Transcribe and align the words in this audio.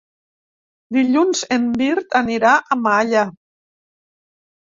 Dilluns 0.97 1.43
en 1.57 1.67
Mirt 1.81 2.17
anirà 2.21 2.55
a 2.57 2.79
Malla. 2.89 3.27